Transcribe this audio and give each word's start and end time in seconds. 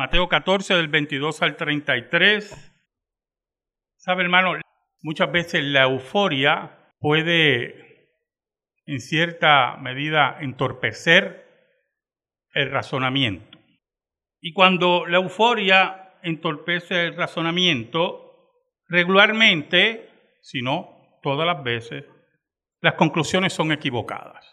Mateo 0.00 0.30
14 0.30 0.76
del 0.76 0.88
22 0.88 1.42
al 1.42 1.58
33. 1.58 2.74
Sabe 3.98 4.22
hermano, 4.22 4.54
muchas 5.02 5.30
veces 5.30 5.62
la 5.62 5.82
euforia 5.82 6.90
puede 7.00 8.08
en 8.86 9.00
cierta 9.02 9.76
medida 9.76 10.38
entorpecer 10.40 11.46
el 12.54 12.70
razonamiento. 12.70 13.58
Y 14.40 14.54
cuando 14.54 15.04
la 15.04 15.18
euforia 15.18 16.14
entorpece 16.22 17.04
el 17.08 17.16
razonamiento, 17.16 18.54
regularmente, 18.88 20.08
si 20.40 20.62
no 20.62 21.18
todas 21.22 21.46
las 21.46 21.62
veces, 21.62 22.06
las 22.80 22.94
conclusiones 22.94 23.52
son 23.52 23.70
equivocadas 23.70 24.46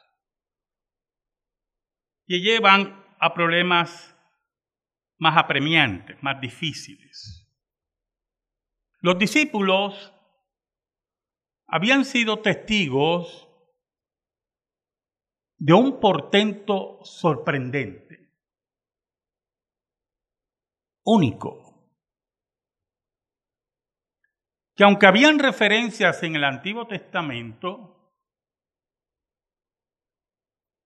y 2.26 2.42
llevan 2.42 3.02
a 3.22 3.34
problemas 3.34 4.14
más 5.18 5.38
apremiantes, 5.38 6.22
más 6.22 6.40
difíciles. 6.40 7.48
Los 9.00 9.18
discípulos 9.18 10.14
habían 11.68 12.06
sido 12.06 12.40
testigos 12.42 13.48
de 15.58 15.74
un 15.74 16.00
portento 16.00 17.00
sorprendente, 17.04 18.32
único, 21.04 21.68
que 24.76 24.84
aunque 24.84 25.08
habían 25.08 25.40
referencias 25.40 26.22
en 26.22 26.36
el 26.36 26.44
Antiguo 26.44 26.86
Testamento, 26.86 27.98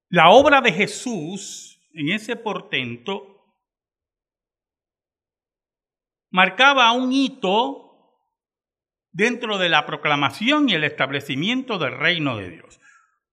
la 0.10 0.30
obra 0.30 0.62
de 0.62 0.72
Jesús 0.72 1.82
en 1.94 2.10
ese 2.10 2.38
portento 2.38 3.41
marcaba 6.32 6.92
un 6.94 7.12
hito 7.12 7.92
dentro 9.12 9.58
de 9.58 9.70
la 9.70 9.86
proclamación 9.86 10.70
y 10.70 10.74
el 10.74 10.84
establecimiento 10.84 11.78
del 11.78 11.98
reino 11.98 12.38
de 12.38 12.50
Dios. 12.50 12.80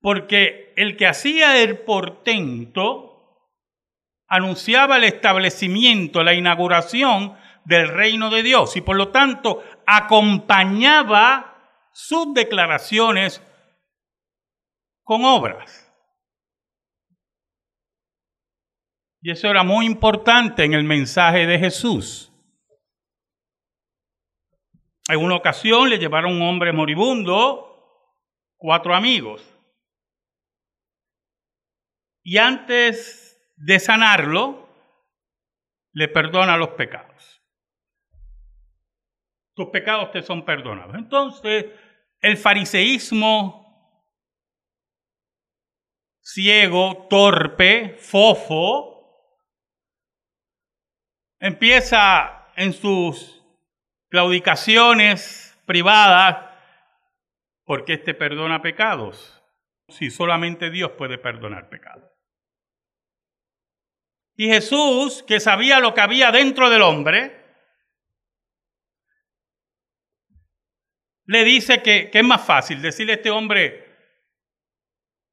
Porque 0.00 0.72
el 0.76 0.96
que 0.96 1.06
hacía 1.06 1.62
el 1.62 1.78
portento 1.78 3.08
anunciaba 4.28 4.96
el 4.96 5.04
establecimiento, 5.04 6.22
la 6.22 6.34
inauguración 6.34 7.36
del 7.64 7.88
reino 7.88 8.30
de 8.30 8.42
Dios 8.42 8.76
y 8.76 8.80
por 8.80 8.96
lo 8.96 9.08
tanto 9.08 9.62
acompañaba 9.86 11.56
sus 11.92 12.34
declaraciones 12.34 13.42
con 15.02 15.24
obras. 15.24 15.84
Y 19.20 19.32
eso 19.32 19.48
era 19.48 19.64
muy 19.64 19.86
importante 19.86 20.64
en 20.64 20.74
el 20.74 20.84
mensaje 20.84 21.46
de 21.46 21.58
Jesús. 21.58 22.32
En 25.08 25.24
una 25.24 25.36
ocasión 25.36 25.88
le 25.88 25.98
llevaron 25.98 26.32
un 26.32 26.42
hombre 26.42 26.72
moribundo, 26.72 27.68
cuatro 28.58 28.94
amigos. 28.94 29.42
Y 32.22 32.36
antes 32.36 33.40
de 33.56 33.80
sanarlo, 33.80 34.68
le 35.92 36.08
perdona 36.08 36.58
los 36.58 36.68
pecados. 36.70 37.42
Tus 39.54 39.68
pecados 39.70 40.12
te 40.12 40.22
son 40.22 40.44
perdonados. 40.44 40.94
Entonces, 40.94 41.66
el 42.20 42.36
fariseísmo 42.36 43.66
ciego, 46.20 47.06
torpe, 47.08 47.96
fofo, 47.98 48.98
empieza 51.40 52.52
en 52.56 52.74
sus 52.74 53.37
claudicaciones 54.08 55.58
privadas, 55.66 56.46
porque 57.64 57.94
éste 57.94 58.14
perdona 58.14 58.62
pecados, 58.62 59.42
si 59.88 60.10
solamente 60.10 60.70
Dios 60.70 60.92
puede 60.92 61.18
perdonar 61.18 61.68
pecados. 61.68 62.10
Y 64.36 64.48
Jesús, 64.48 65.24
que 65.26 65.40
sabía 65.40 65.80
lo 65.80 65.94
que 65.94 66.00
había 66.00 66.30
dentro 66.30 66.70
del 66.70 66.82
hombre, 66.82 67.44
le 71.26 71.44
dice 71.44 71.82
que, 71.82 72.10
que 72.10 72.20
es 72.20 72.24
más 72.24 72.44
fácil 72.44 72.80
decirle 72.80 73.12
a 73.12 73.16
este 73.16 73.30
hombre, 73.30 73.84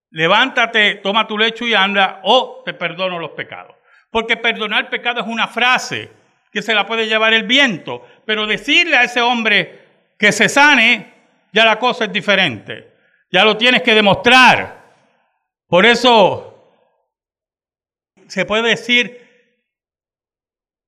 levántate, 0.10 0.96
toma 0.96 1.28
tu 1.28 1.38
lecho 1.38 1.66
y 1.66 1.74
anda, 1.74 2.20
o 2.24 2.64
te 2.66 2.74
perdono 2.74 3.20
los 3.20 3.32
pecados. 3.32 3.76
Porque 4.10 4.38
perdonar 4.38 4.90
pecado 4.90 5.22
es 5.22 5.28
una 5.28 5.48
frase 5.48 6.12
que 6.56 6.62
se 6.62 6.74
la 6.74 6.86
puede 6.86 7.06
llevar 7.06 7.34
el 7.34 7.44
viento, 7.44 8.08
pero 8.24 8.48
decirle 8.48 8.96
a 8.96 9.04
ese 9.04 9.20
hombre 9.20 10.14
que 10.18 10.32
se 10.32 10.48
sane, 10.48 11.14
ya 11.52 11.66
la 11.66 11.78
cosa 11.78 12.06
es 12.06 12.14
diferente. 12.14 12.94
Ya 13.30 13.44
lo 13.44 13.58
tienes 13.58 13.82
que 13.82 13.94
demostrar. 13.94 14.86
Por 15.68 15.86
eso 15.86 16.80
se 18.30 18.46
puede 18.46 18.70
decir 18.70 19.22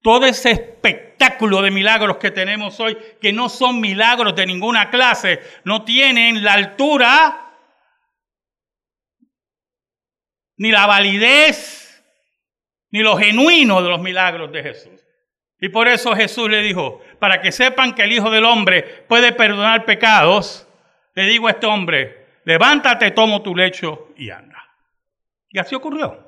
todo 0.01 0.25
ese 0.25 0.51
espectáculo 0.51 1.61
de 1.61 1.69
milagros 1.69 2.15
que 2.15 2.31
tenemos 2.31 2.79
hoy, 2.79 2.97
que 3.19 3.33
no 3.33 3.49
son 3.49 3.81
milagros 3.81 4.37
de 4.37 4.45
ninguna 4.45 4.89
clase, 4.89 5.41
no 5.65 5.83
tienen 5.83 6.45
la 6.45 6.53
altura 6.53 7.51
ni 10.55 10.71
la 10.71 10.85
validez 10.85 12.05
ni 12.89 12.99
lo 12.99 13.17
genuino 13.17 13.81
de 13.81 13.89
los 13.89 13.99
milagros 13.99 14.49
de 14.53 14.63
Jesús. 14.63 14.96
Y 15.59 15.69
por 15.69 15.87
eso 15.87 16.15
Jesús 16.15 16.49
le 16.49 16.61
dijo, 16.61 17.01
para 17.19 17.41
que 17.41 17.51
sepan 17.51 17.95
que 17.95 18.03
el 18.03 18.11
Hijo 18.11 18.29
del 18.29 18.45
Hombre 18.45 19.05
puede 19.07 19.31
perdonar 19.31 19.85
pecados, 19.85 20.67
le 21.15 21.23
digo 21.23 21.47
a 21.47 21.51
este 21.51 21.65
hombre, 21.65 22.27
levántate, 22.45 23.11
tomo 23.11 23.41
tu 23.41 23.55
lecho 23.55 24.09
y 24.15 24.29
anda. 24.29 24.63
Y 25.49 25.57
así 25.57 25.73
ocurrió. 25.73 26.25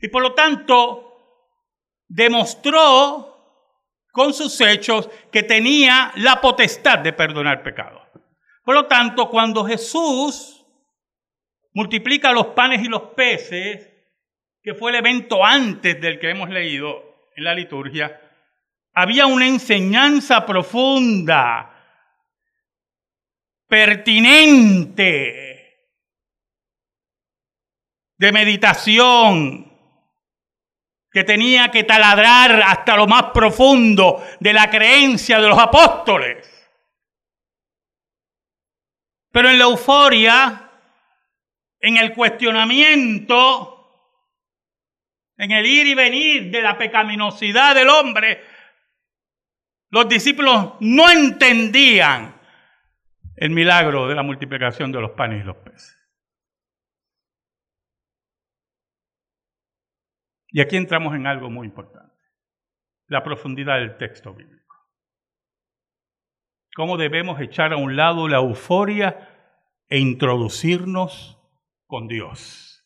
Y 0.00 0.08
por 0.08 0.22
lo 0.22 0.34
tanto, 0.34 1.14
demostró 2.06 3.34
con 4.12 4.32
sus 4.32 4.60
hechos 4.60 5.10
que 5.32 5.42
tenía 5.42 6.12
la 6.16 6.40
potestad 6.40 7.00
de 7.00 7.12
perdonar 7.12 7.64
pecados. 7.64 8.02
Por 8.64 8.76
lo 8.76 8.86
tanto, 8.86 9.28
cuando 9.28 9.64
Jesús 9.64 10.64
multiplica 11.72 12.32
los 12.32 12.48
panes 12.48 12.82
y 12.82 12.88
los 12.88 13.02
peces, 13.16 13.90
que 14.62 14.74
fue 14.74 14.92
el 14.92 14.98
evento 14.98 15.44
antes 15.44 16.00
del 16.00 16.20
que 16.20 16.30
hemos 16.30 16.48
leído 16.48 17.02
en 17.36 17.44
la 17.44 17.54
liturgia, 17.54 18.20
había 18.94 19.26
una 19.26 19.46
enseñanza 19.46 20.46
profunda, 20.46 21.70
pertinente, 23.66 25.44
de 28.16 28.32
meditación, 28.32 29.72
que 31.10 31.24
tenía 31.24 31.70
que 31.70 31.84
taladrar 31.84 32.62
hasta 32.62 32.96
lo 32.96 33.06
más 33.06 33.24
profundo 33.32 34.24
de 34.40 34.52
la 34.52 34.70
creencia 34.70 35.40
de 35.40 35.48
los 35.48 35.58
apóstoles. 35.58 36.50
Pero 39.30 39.48
en 39.48 39.58
la 39.58 39.64
euforia, 39.64 40.70
en 41.80 41.96
el 41.96 42.14
cuestionamiento, 42.14 43.74
en 45.36 45.50
el 45.50 45.66
ir 45.66 45.86
y 45.88 45.94
venir 45.94 46.50
de 46.50 46.62
la 46.62 46.78
pecaminosidad 46.78 47.74
del 47.74 47.88
hombre, 47.88 48.53
los 49.94 50.08
discípulos 50.08 50.74
no 50.80 51.08
entendían 51.08 52.34
el 53.36 53.50
milagro 53.50 54.08
de 54.08 54.16
la 54.16 54.24
multiplicación 54.24 54.90
de 54.90 55.00
los 55.00 55.12
panes 55.12 55.40
y 55.40 55.46
los 55.46 55.56
peces. 55.58 55.96
Y 60.48 60.60
aquí 60.60 60.76
entramos 60.76 61.14
en 61.14 61.28
algo 61.28 61.48
muy 61.48 61.68
importante, 61.68 62.12
la 63.06 63.22
profundidad 63.22 63.78
del 63.78 63.96
texto 63.96 64.34
bíblico. 64.34 64.74
Cómo 66.74 66.96
debemos 66.96 67.40
echar 67.40 67.72
a 67.72 67.76
un 67.76 67.94
lado 67.94 68.26
la 68.26 68.38
euforia 68.38 69.54
e 69.88 70.00
introducirnos 70.00 71.38
con 71.86 72.08
Dios, 72.08 72.84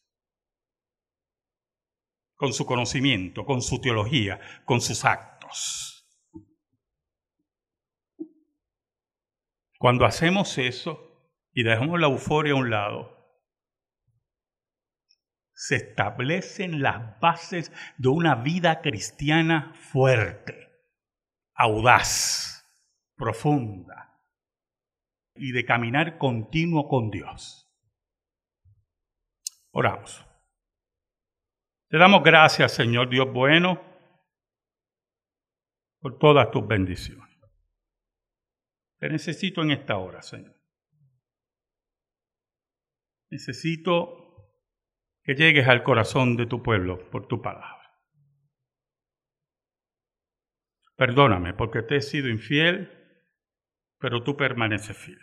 con 2.34 2.52
su 2.52 2.66
conocimiento, 2.66 3.46
con 3.46 3.62
su 3.62 3.81
teología, 3.81 4.38
con 4.66 4.82
sus 4.82 5.06
actos. 5.06 5.97
Cuando 9.78 10.04
hacemos 10.04 10.58
eso 10.58 10.98
y 11.52 11.62
dejamos 11.62 12.00
la 12.00 12.08
euforia 12.08 12.52
a 12.52 12.56
un 12.56 12.69
lado, 12.69 13.16
se 15.54 15.76
establecen 15.76 16.82
las 16.82 17.19
bases 17.20 17.72
de 17.96 18.08
una 18.08 18.34
vida 18.36 18.80
cristiana 18.80 19.72
fuerte, 19.75 20.69
audaz, 21.54 22.64
profunda 23.16 24.20
y 25.34 25.52
de 25.52 25.64
caminar 25.64 26.19
continuo 26.19 26.88
con 26.88 27.10
Dios. 27.10 27.69
Oramos. 29.70 30.24
Te 31.88 31.98
damos 31.98 32.22
gracias, 32.22 32.72
Señor 32.72 33.08
Dios 33.08 33.32
bueno, 33.32 33.81
por 36.00 36.19
todas 36.19 36.50
tus 36.50 36.66
bendiciones. 36.66 37.27
Te 38.98 39.08
necesito 39.08 39.62
en 39.62 39.70
esta 39.70 39.96
hora, 39.96 40.22
Señor. 40.22 40.56
Necesito 43.30 44.18
que 45.22 45.34
llegues 45.34 45.68
al 45.68 45.82
corazón 45.82 46.36
de 46.36 46.46
tu 46.46 46.62
pueblo 46.62 47.08
por 47.10 47.28
tu 47.28 47.40
palabra. 47.40 47.78
Perdóname 50.96 51.54
porque 51.54 51.82
te 51.82 51.96
he 51.96 52.02
sido 52.02 52.28
infiel, 52.28 52.90
pero 53.98 54.24
tú 54.24 54.36
permaneces 54.36 54.96
fiel. 54.96 55.20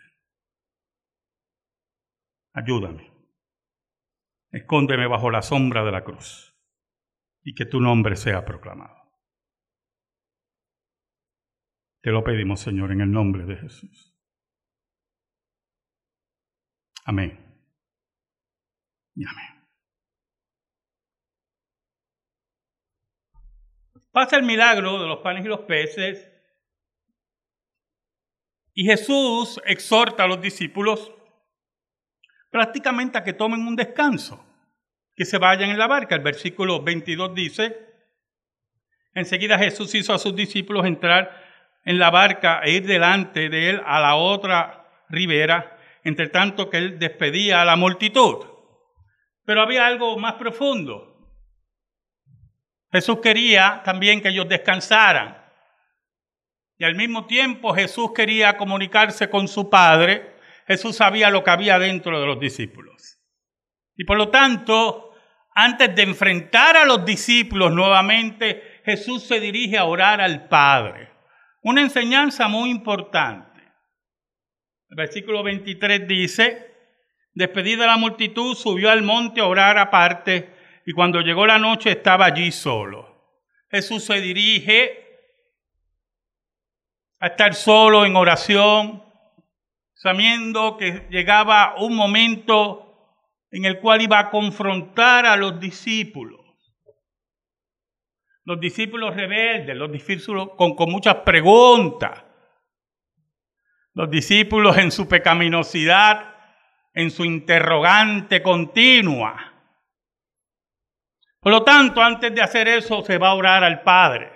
Ayúdame. 2.53 3.11
Escóndeme 4.51 5.07
bajo 5.07 5.29
la 5.29 5.41
sombra 5.41 5.83
de 5.83 5.91
la 5.91 6.05
cruz 6.05 6.55
y 7.43 7.53
que 7.53 7.65
tu 7.65 7.81
nombre 7.81 8.15
sea 8.15 8.45
proclamado. 8.45 9.04
Te 12.05 12.11
lo 12.11 12.23
pedimos, 12.23 12.59
Señor, 12.59 12.91
en 12.91 13.01
el 13.01 13.11
nombre 13.11 13.45
de 13.45 13.55
Jesús. 13.55 14.15
Amén. 17.03 17.31
Y 19.15 19.23
amén. 19.25 19.67
Pasa 24.11 24.37
el 24.37 24.43
milagro 24.43 25.01
de 25.01 25.07
los 25.07 25.21
panes 25.21 25.43
y 25.45 25.47
los 25.47 25.61
peces 25.61 26.31
y 28.75 28.85
Jesús 28.85 29.59
exhorta 29.65 30.25
a 30.25 30.27
los 30.27 30.39
discípulos 30.39 31.11
prácticamente 32.51 33.17
a 33.17 33.23
que 33.23 33.33
tomen 33.33 33.65
un 33.65 33.75
descanso, 33.75 34.45
que 35.15 35.25
se 35.25 35.39
vayan 35.39 35.71
en 35.71 35.79
la 35.79 35.87
barca. 35.87 36.13
El 36.13 36.21
versículo 36.21 36.83
22 36.83 37.33
dice, 37.33 37.75
enseguida 39.15 39.57
Jesús 39.57 39.95
hizo 39.95 40.13
a 40.13 40.19
sus 40.19 40.35
discípulos 40.35 40.85
entrar 40.85 41.44
en 41.85 41.99
la 41.99 42.09
barca 42.09 42.61
e 42.63 42.71
ir 42.71 42.85
delante 42.85 43.49
de 43.49 43.69
él 43.69 43.81
a 43.85 43.99
la 43.99 44.15
otra 44.15 45.05
ribera, 45.09 45.77
entre 46.03 46.27
tanto 46.29 46.69
que 46.69 46.77
él 46.77 46.99
despedía 46.99 47.61
a 47.61 47.65
la 47.65 47.75
multitud. 47.75 48.45
Pero 49.45 49.61
había 49.61 49.85
algo 49.85 50.17
más 50.17 50.33
profundo. 50.33 51.13
Jesús 52.91 53.19
quería 53.21 53.81
también 53.85 54.21
que 54.21 54.29
ellos 54.29 54.49
descansaran. 54.49 55.43
Y 56.77 56.83
al 56.83 56.95
mismo 56.95 57.25
tiempo 57.25 57.73
Jesús 57.73 58.11
quería 58.13 58.57
comunicarse 58.57 59.29
con 59.29 59.47
su 59.47 59.69
Padre 59.69 60.35
Jesús 60.67 60.95
sabía 60.95 61.29
lo 61.29 61.43
que 61.43 61.51
había 61.51 61.77
dentro 61.79 62.19
de 62.19 62.25
los 62.25 62.39
discípulos. 62.39 63.19
Y 63.95 64.03
por 64.03 64.17
lo 64.17 64.29
tanto, 64.29 65.13
antes 65.53 65.95
de 65.95 66.03
enfrentar 66.03 66.75
a 66.75 66.85
los 66.85 67.05
discípulos 67.05 67.71
nuevamente, 67.71 68.81
Jesús 68.83 69.23
se 69.23 69.39
dirige 69.39 69.77
a 69.77 69.85
orar 69.85 70.21
al 70.21 70.47
Padre. 70.47 71.11
Una 71.65 71.81
enseñanza 71.81 72.47
muy 72.47 72.69
importante. 72.69 73.59
El 74.87 74.97
versículo 74.97 75.41
23 75.41 76.07
dice, 76.07 76.75
despedida 77.33 77.87
la 77.87 77.97
multitud, 77.97 78.53
subió 78.53 78.91
al 78.91 79.01
monte 79.01 79.41
a 79.41 79.45
orar 79.45 79.79
aparte 79.79 80.53
y 80.85 80.93
cuando 80.93 81.21
llegó 81.21 81.47
la 81.47 81.57
noche 81.57 81.89
estaba 81.89 82.27
allí 82.27 82.51
solo. 82.51 83.41
Jesús 83.71 84.03
se 84.03 84.21
dirige 84.21 85.07
a 87.19 87.27
estar 87.29 87.55
solo 87.55 88.05
en 88.05 88.15
oración, 88.15 89.03
sabiendo 89.95 90.77
que 90.77 91.07
llegaba 91.09 91.77
un 91.79 91.95
momento 91.95 93.25
en 93.49 93.65
el 93.65 93.79
cual 93.79 94.03
iba 94.03 94.19
a 94.19 94.29
confrontar 94.29 95.25
a 95.25 95.35
los 95.35 95.59
discípulos. 95.59 96.44
Los 98.45 98.59
discípulos 98.59 99.15
rebeldes, 99.15 99.75
los 99.75 99.91
discípulos 99.91 100.51
con, 100.55 100.75
muchas 100.89 101.15
preguntas, 101.17 102.23
los 103.93 104.09
discípulos 104.09 104.77
en 104.77 104.91
su 104.91 105.07
pecaminosidad, 105.07 106.35
en 106.93 107.11
su 107.11 107.25
interrogante 107.25 108.41
continua. 108.41 109.53
Por 111.39 111.51
lo 111.51 111.63
tanto, 111.63 112.01
antes 112.01 112.33
de 112.33 112.41
hacer 112.41 112.67
eso, 112.67 113.01
se 113.03 113.17
va 113.17 113.29
a 113.29 113.35
orar 113.35 113.63
al 113.63 113.81
Padre, 113.81 114.31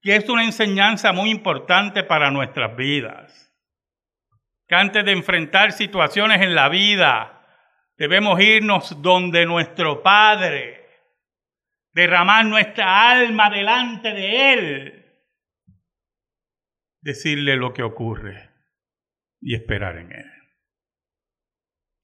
que 0.00 0.16
es 0.16 0.28
una 0.28 0.44
enseñanza 0.44 1.12
muy 1.12 1.30
importante 1.30 2.02
para 2.02 2.30
nuestras 2.30 2.76
vidas 2.76 3.46
que 4.68 4.74
antes 4.74 5.04
de 5.04 5.12
enfrentar 5.12 5.72
situaciones 5.72 6.42
en 6.42 6.54
la 6.54 6.68
vida, 6.68 7.40
debemos 7.96 8.40
irnos 8.40 9.00
donde 9.00 9.46
nuestro 9.46 10.02
Padre, 10.02 10.75
derramar 11.96 12.44
nuestra 12.44 13.10
alma 13.10 13.48
delante 13.48 14.12
de 14.12 14.52
Él, 14.52 15.24
decirle 17.00 17.56
lo 17.56 17.72
que 17.72 17.82
ocurre 17.82 18.50
y 19.40 19.54
esperar 19.54 19.96
en 19.96 20.12
Él, 20.12 20.30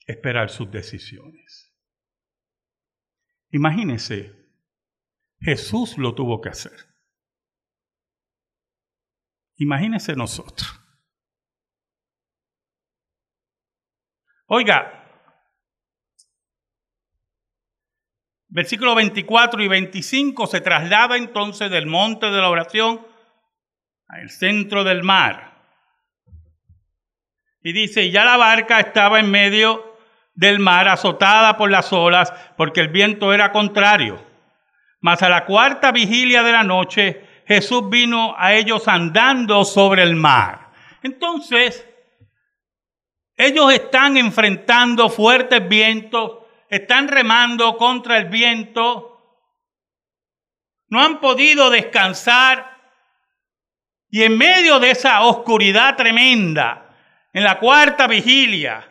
esperar 0.06 0.48
sus 0.48 0.70
decisiones. 0.70 1.76
Imagínense, 3.50 4.32
Jesús 5.40 5.98
lo 5.98 6.14
tuvo 6.14 6.40
que 6.40 6.48
hacer. 6.48 6.86
Imagínense 9.56 10.16
nosotros. 10.16 10.80
Oiga, 14.46 15.01
versículos 18.52 18.94
24 18.94 19.62
y 19.62 19.68
25 19.68 20.46
se 20.46 20.60
traslada 20.60 21.16
entonces 21.16 21.70
del 21.70 21.86
monte 21.86 22.30
de 22.30 22.40
la 22.40 22.50
oración 22.50 23.00
al 24.08 24.28
centro 24.28 24.84
del 24.84 25.02
mar. 25.02 25.52
Y 27.62 27.72
dice, 27.72 28.10
ya 28.10 28.24
la 28.24 28.36
barca 28.36 28.78
estaba 28.78 29.20
en 29.20 29.30
medio 29.30 29.96
del 30.34 30.58
mar 30.58 30.88
azotada 30.88 31.56
por 31.56 31.70
las 31.70 31.92
olas 31.92 32.32
porque 32.56 32.80
el 32.80 32.88
viento 32.88 33.32
era 33.32 33.52
contrario. 33.52 34.22
Mas 35.00 35.22
a 35.22 35.28
la 35.28 35.46
cuarta 35.46 35.90
vigilia 35.90 36.42
de 36.42 36.52
la 36.52 36.62
noche 36.62 37.26
Jesús 37.46 37.88
vino 37.88 38.34
a 38.36 38.52
ellos 38.52 38.86
andando 38.86 39.64
sobre 39.64 40.02
el 40.02 40.14
mar. 40.14 40.70
Entonces, 41.02 41.88
ellos 43.36 43.72
están 43.72 44.16
enfrentando 44.16 45.08
fuertes 45.08 45.66
vientos, 45.66 46.41
están 46.72 47.06
remando 47.06 47.76
contra 47.76 48.16
el 48.16 48.30
viento, 48.30 49.44
no 50.88 51.02
han 51.02 51.20
podido 51.20 51.68
descansar 51.68 52.80
y 54.08 54.22
en 54.22 54.38
medio 54.38 54.80
de 54.80 54.92
esa 54.92 55.20
oscuridad 55.26 55.96
tremenda, 55.96 56.96
en 57.34 57.44
la 57.44 57.58
cuarta 57.58 58.06
vigilia, 58.06 58.88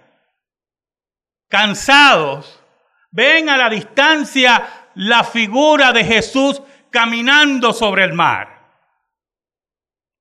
cansados, 1.50 2.64
ven 3.10 3.50
a 3.50 3.58
la 3.58 3.68
distancia 3.68 4.90
la 4.94 5.24
figura 5.24 5.92
de 5.92 6.04
Jesús 6.04 6.62
caminando 6.92 7.74
sobre 7.74 8.04
el 8.04 8.14
mar. 8.14 8.62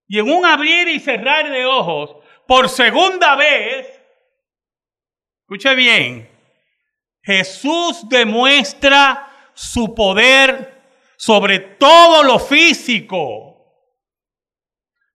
Y 0.08 0.18
en 0.18 0.30
un 0.30 0.46
abrir 0.46 0.88
y 0.88 0.98
cerrar 0.98 1.50
de 1.50 1.66
ojos, 1.66 2.16
por 2.46 2.70
segunda 2.70 3.36
vez, 3.36 4.00
Escuche 5.42 5.74
bien, 5.74 6.30
Jesús 7.22 8.08
demuestra 8.08 9.28
su 9.54 9.94
poder 9.94 10.80
sobre 11.16 11.58
todo 11.58 12.22
lo 12.22 12.38
físico. 12.38 13.50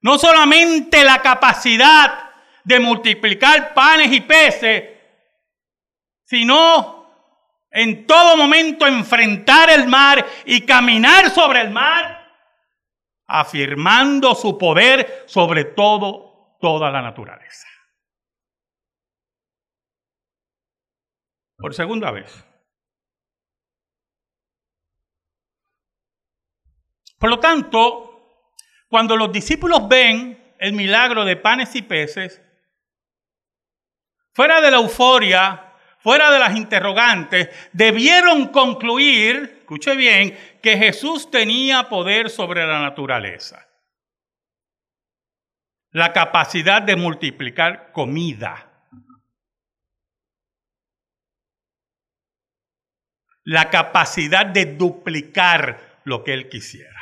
No 0.01 0.19
solamente 0.19 1.03
la 1.03 1.21
capacidad 1.21 2.29
de 2.63 2.79
multiplicar 2.79 3.73
panes 3.73 4.11
y 4.11 4.21
peces, 4.21 4.83
sino 6.25 6.95
en 7.71 8.05
todo 8.05 8.37
momento 8.37 8.85
enfrentar 8.85 9.69
el 9.69 9.87
mar 9.87 10.25
y 10.45 10.61
caminar 10.61 11.31
sobre 11.31 11.61
el 11.61 11.71
mar, 11.71 12.33
afirmando 13.27 14.35
su 14.35 14.57
poder 14.57 15.23
sobre 15.27 15.65
todo, 15.65 16.55
toda 16.61 16.91
la 16.91 17.01
naturaleza. 17.01 17.67
Por 21.57 21.73
segunda 21.73 22.11
vez. 22.11 22.45
Por 27.17 27.29
lo 27.29 27.39
tanto, 27.39 28.15
cuando 28.87 29.15
los 29.15 29.31
discípulos 29.31 29.87
ven 29.87 30.55
el 30.59 30.73
milagro 30.73 31.25
de 31.25 31.37
panes 31.37 31.75
y 31.75 31.81
peces, 31.81 32.41
fuera 34.33 34.61
de 34.61 34.71
la 34.71 34.77
euforia, 34.77 35.73
fuera 35.99 36.29
de 36.29 36.39
las 36.39 36.55
interrogantes, 36.55 37.49
debieron 37.71 38.49
concluir, 38.49 39.59
escuche 39.61 39.95
bien, 39.95 40.37
que 40.61 40.77
Jesús 40.77 41.31
tenía 41.31 41.89
poder 41.89 42.29
sobre 42.29 42.65
la 42.67 42.79
naturaleza. 42.79 43.67
La 45.91 46.11
capacidad 46.11 46.81
de 46.81 46.95
multiplicar 46.95 47.91
comida. 47.91 48.64
La 53.45 53.69
capacidad 53.69 54.45
de 54.45 54.65
duplicar 54.65 56.01
lo 56.03 56.23
que 56.23 56.33
él 56.33 56.49
quisiera. 56.49 56.99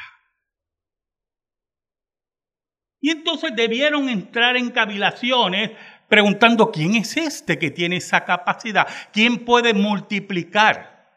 Y 2.99 3.09
entonces 3.09 3.55
debieron 3.55 4.07
entrar 4.07 4.55
en 4.55 4.69
cavilaciones 4.71 5.71
preguntando, 6.07 6.71
¿quién 6.71 6.95
es 6.95 7.17
este 7.17 7.57
que 7.57 7.71
tiene 7.71 7.97
esa 7.97 8.23
capacidad? 8.23 8.87
¿Quién 9.11 9.43
puede 9.43 9.73
multiplicar 9.73 11.09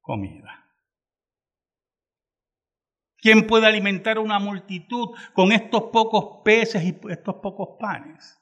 comida? 0.00 0.64
¿Quién 3.18 3.46
puede 3.46 3.66
alimentar 3.66 4.18
una 4.18 4.38
multitud 4.38 5.16
con 5.32 5.52
estos 5.52 5.84
pocos 5.92 6.42
peces 6.44 6.82
y 6.84 6.96
estos 7.10 7.36
pocos 7.36 7.76
panes? 7.78 8.40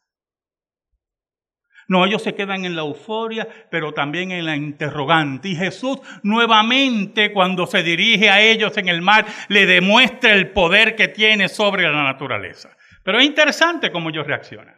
No, 1.86 2.06
ellos 2.06 2.22
se 2.22 2.34
quedan 2.34 2.64
en 2.64 2.76
la 2.76 2.82
euforia, 2.82 3.46
pero 3.70 3.92
también 3.92 4.32
en 4.32 4.46
la 4.46 4.56
interrogante. 4.56 5.48
Y 5.48 5.56
Jesús 5.56 5.98
nuevamente 6.22 7.32
cuando 7.32 7.66
se 7.66 7.82
dirige 7.82 8.30
a 8.30 8.40
ellos 8.40 8.76
en 8.78 8.88
el 8.88 9.02
mar, 9.02 9.26
le 9.48 9.66
demuestra 9.66 10.32
el 10.32 10.50
poder 10.50 10.96
que 10.96 11.08
tiene 11.08 11.48
sobre 11.48 11.82
la 11.84 12.02
naturaleza. 12.02 12.74
Pero 13.02 13.18
es 13.18 13.26
interesante 13.26 13.92
cómo 13.92 14.08
ellos 14.10 14.26
reaccionan. 14.26 14.74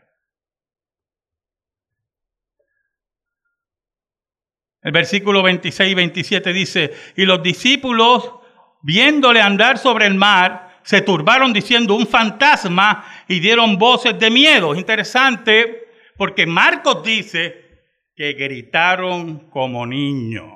El 4.82 4.92
versículo 4.92 5.42
26 5.42 5.90
y 5.90 5.94
27 5.94 6.52
dice, 6.52 6.94
y 7.16 7.24
los 7.24 7.42
discípulos, 7.42 8.32
viéndole 8.82 9.40
andar 9.40 9.78
sobre 9.78 10.06
el 10.06 10.14
mar, 10.14 10.80
se 10.82 11.00
turbaron 11.00 11.52
diciendo 11.52 11.96
un 11.96 12.06
fantasma 12.06 13.04
y 13.26 13.40
dieron 13.40 13.78
voces 13.78 14.16
de 14.18 14.30
miedo. 14.30 14.76
Interesante 14.76 15.85
porque 16.16 16.46
Marcos 16.46 17.02
dice 17.02 17.66
que 18.14 18.32
gritaron 18.32 19.50
como 19.50 19.86
niños. 19.86 20.52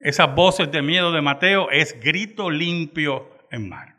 Esas 0.00 0.32
voces 0.32 0.70
de 0.70 0.80
miedo 0.80 1.10
de 1.10 1.20
Mateo 1.20 1.70
es 1.70 1.98
grito 2.00 2.50
limpio 2.50 3.36
en 3.50 3.68
Marcos. 3.68 3.98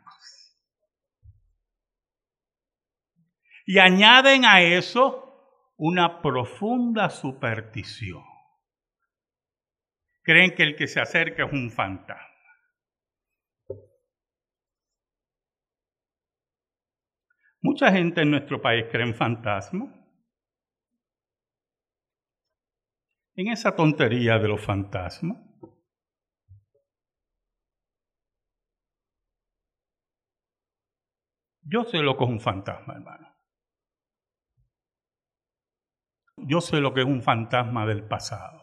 Y 3.66 3.78
añaden 3.78 4.46
a 4.46 4.62
eso 4.62 5.26
una 5.76 6.22
profunda 6.22 7.10
superstición. 7.10 8.24
Creen 10.22 10.54
que 10.54 10.62
el 10.62 10.76
que 10.76 10.88
se 10.88 11.00
acerca 11.00 11.44
es 11.44 11.52
un 11.52 11.70
fantasma. 11.70 12.29
Mucha 17.62 17.92
gente 17.92 18.22
en 18.22 18.30
nuestro 18.30 18.62
país 18.62 18.86
cree 18.90 19.06
en 19.06 19.14
fantasmas. 19.14 19.90
En 23.34 23.48
esa 23.48 23.76
tontería 23.76 24.38
de 24.38 24.48
los 24.48 24.62
fantasmas. 24.62 25.38
Yo 31.62 31.84
sé 31.84 31.98
lo 31.98 32.16
que 32.16 32.24
es 32.24 32.30
un 32.30 32.40
fantasma, 32.40 32.94
hermano. 32.94 33.28
Yo 36.38 36.62
sé 36.62 36.80
lo 36.80 36.94
que 36.94 37.00
es 37.00 37.06
un 37.06 37.22
fantasma 37.22 37.86
del 37.86 38.08
pasado. 38.08 38.58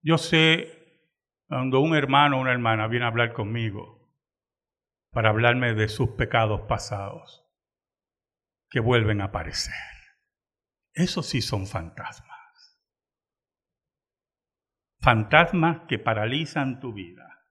Yo 0.00 0.16
sé 0.16 1.10
cuando 1.46 1.80
un 1.80 1.94
hermano 1.94 2.38
o 2.38 2.40
una 2.40 2.52
hermana 2.52 2.88
viene 2.88 3.04
a 3.04 3.08
hablar 3.08 3.34
conmigo 3.34 4.01
para 5.12 5.28
hablarme 5.28 5.74
de 5.74 5.88
sus 5.88 6.10
pecados 6.10 6.62
pasados 6.62 7.46
que 8.70 8.80
vuelven 8.80 9.20
a 9.20 9.26
aparecer. 9.26 9.74
Esos 10.94 11.26
sí 11.26 11.42
son 11.42 11.66
fantasmas. 11.66 12.80
Fantasmas 15.00 15.82
que 15.86 15.98
paralizan 15.98 16.80
tu 16.80 16.94
vida. 16.94 17.46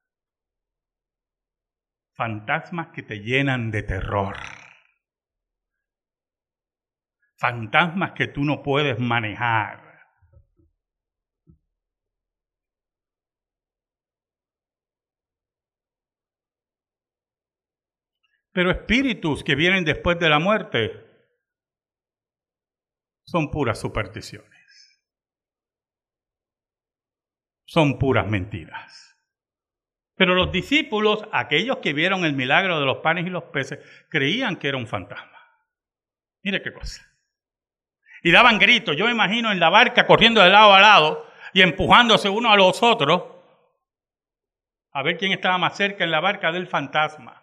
Fantasmas 2.16 2.88
que 2.94 3.04
te 3.04 3.20
llenan 3.20 3.70
de 3.70 3.84
terror. 3.84 4.38
Fantasmas 7.38 8.14
que 8.14 8.28
tú 8.28 8.44
no 8.44 8.64
puedes 8.64 9.00
manejar. 9.00 9.91
Pero 18.54 18.72
espíritus 18.72 19.44
que 19.44 19.56
vienen 19.56 19.86
después 19.86 20.20
de 20.20 20.30
la 20.30 20.40
muerte 20.40 21.06
son 23.24 23.50
puras 23.50 23.80
supersticiones. 23.80 24.50
Son 27.66 27.98
puras 27.98 28.28
mentiras. 28.28 29.18
Pero 30.16 30.36
los 30.36 30.52
discípulos, 30.52 31.24
aquellos 31.32 31.78
que 31.78 31.94
vieron 31.94 32.26
el 32.26 32.34
milagro 32.34 32.80
de 32.80 32.86
los 32.86 32.98
panes 32.98 33.26
y 33.26 33.30
los 33.30 33.46
peces, 33.46 33.80
creían 34.10 34.58
que 34.58 34.68
era 34.68 34.78
un 34.78 34.88
fantasma. 34.88 35.40
Mire 36.44 36.62
qué 36.62 36.74
cosa. 36.74 37.02
Y 38.22 38.32
daban 38.32 38.60
gritos. 38.60 38.98
Yo 38.98 39.06
me 39.06 39.12
imagino 39.12 39.52
en 39.52 39.60
la 39.60 39.70
barca 39.70 40.06
corriendo 40.06 40.42
de 40.42 40.50
lado 40.50 40.74
a 40.74 40.82
lado 40.82 41.26
y 41.54 41.62
empujándose 41.62 42.30
uno 42.30 42.52
a 42.52 42.58
los 42.58 42.84
otros 42.84 43.24
a 44.92 45.04
ver 45.04 45.18
quién 45.18 45.32
estaba 45.32 45.58
más 45.58 45.78
cerca 45.78 46.04
en 46.04 46.12
la 46.12 46.20
barca 46.20 46.52
del 46.52 46.68
fantasma. 46.68 47.41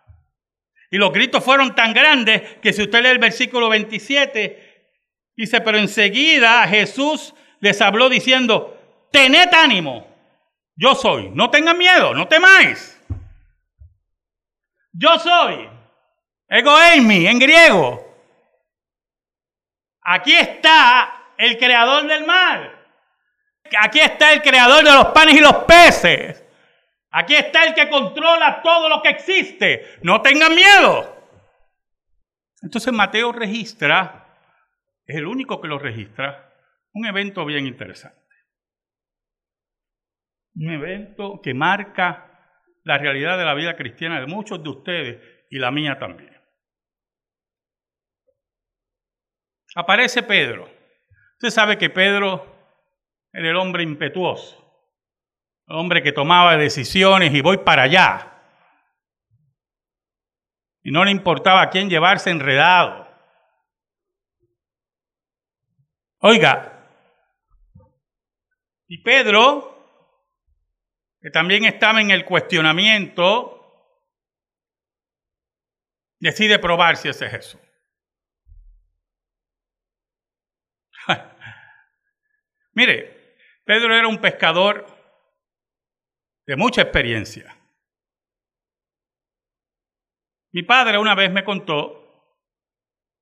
Y 0.90 0.96
los 0.96 1.12
gritos 1.12 1.44
fueron 1.44 1.74
tan 1.74 1.92
grandes 1.92 2.56
que 2.62 2.72
si 2.72 2.82
usted 2.82 3.02
lee 3.02 3.08
el 3.08 3.18
versículo 3.18 3.68
27, 3.68 4.94
dice, 5.36 5.60
pero 5.60 5.78
enseguida 5.78 6.66
Jesús 6.66 7.34
les 7.60 7.80
habló 7.80 8.08
diciendo, 8.08 8.76
tened 9.12 9.52
ánimo, 9.52 10.06
yo 10.76 10.94
soy, 10.94 11.30
no 11.30 11.50
tengan 11.50 11.76
miedo, 11.76 12.14
no 12.14 12.28
temáis. 12.28 12.94
Yo 14.92 15.18
soy, 15.18 15.68
egoeimi 16.48 17.26
en 17.26 17.38
griego. 17.38 18.04
Aquí 20.02 20.34
está 20.34 21.34
el 21.36 21.58
creador 21.58 22.06
del 22.06 22.24
mar. 22.24 22.78
Aquí 23.80 24.00
está 24.00 24.32
el 24.32 24.40
creador 24.40 24.82
de 24.82 24.92
los 24.92 25.06
panes 25.08 25.34
y 25.34 25.40
los 25.40 25.64
peces. 25.64 26.44
Aquí 27.10 27.34
está 27.34 27.64
el 27.64 27.74
que 27.74 27.88
controla 27.88 28.60
todo 28.62 28.88
lo 28.88 29.00
que 29.02 29.10
existe. 29.10 29.98
No 30.02 30.20
tengan 30.20 30.54
miedo. 30.54 31.16
Entonces 32.62 32.92
Mateo 32.92 33.32
registra, 33.32 34.36
es 35.06 35.16
el 35.16 35.26
único 35.26 35.60
que 35.60 35.68
lo 35.68 35.78
registra, 35.78 36.52
un 36.92 37.06
evento 37.06 37.44
bien 37.44 37.66
interesante. 37.66 38.18
Un 40.54 40.70
evento 40.70 41.40
que 41.42 41.54
marca 41.54 42.24
la 42.84 42.98
realidad 42.98 43.38
de 43.38 43.44
la 43.44 43.54
vida 43.54 43.76
cristiana 43.76 44.20
de 44.20 44.26
muchos 44.26 44.62
de 44.62 44.68
ustedes 44.68 45.46
y 45.50 45.58
la 45.58 45.70
mía 45.70 45.98
también. 45.98 46.36
Aparece 49.76 50.22
Pedro. 50.22 50.68
Usted 51.34 51.50
sabe 51.50 51.78
que 51.78 51.90
Pedro 51.90 52.56
era 53.32 53.50
el 53.50 53.56
hombre 53.56 53.84
impetuoso 53.84 54.67
hombre 55.68 56.02
que 56.02 56.12
tomaba 56.12 56.56
decisiones 56.56 57.34
y 57.34 57.40
voy 57.40 57.58
para 57.58 57.82
allá. 57.82 58.34
Y 60.82 60.90
no 60.90 61.04
le 61.04 61.10
importaba 61.10 61.62
a 61.62 61.70
quién 61.70 61.90
llevarse 61.90 62.30
enredado. 62.30 63.06
Oiga, 66.20 66.74
y 68.88 69.02
Pedro, 69.02 69.86
que 71.20 71.30
también 71.30 71.64
estaba 71.64 72.00
en 72.00 72.10
el 72.10 72.24
cuestionamiento, 72.24 73.54
decide 76.18 76.58
probar 76.58 76.96
si 76.96 77.08
ese 77.08 77.26
es 77.26 77.30
Jesús. 77.30 77.60
Mire, 82.72 83.36
Pedro 83.64 83.94
era 83.94 84.08
un 84.08 84.20
pescador 84.20 84.97
de 86.48 86.56
mucha 86.56 86.80
experiencia. 86.80 87.54
Mi 90.50 90.62
padre 90.62 90.96
una 90.96 91.14
vez 91.14 91.30
me 91.30 91.44
contó 91.44 92.32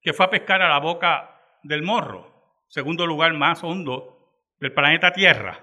que 0.01 0.13
fue 0.13 0.27
a 0.27 0.31
pescar 0.31 0.63
a 0.63 0.69
la 0.69 0.79
boca 0.79 1.59
del 1.65 1.83
morro, 1.83 2.63
segundo 2.69 3.05
lugar 3.05 3.35
más 3.35 3.65
hondo 3.65 4.17
del 4.61 4.73
planeta 4.73 5.13
Tierra, 5.13 5.59